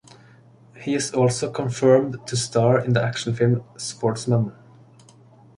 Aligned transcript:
He 0.79 0.95
is 0.95 1.13
also 1.13 1.51
confirmed 1.51 2.25
to 2.25 2.35
star 2.35 2.79
in 2.79 2.93
the 2.93 3.03
action 3.03 3.35
film 3.35 3.63
"Swordsman". 3.77 4.51